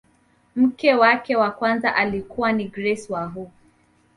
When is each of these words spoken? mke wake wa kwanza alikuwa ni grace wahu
mke 0.55 0.93
wake 0.95 1.35
wa 1.35 1.51
kwanza 1.51 1.95
alikuwa 1.95 2.51
ni 2.51 2.65
grace 2.67 3.13
wahu 3.13 3.51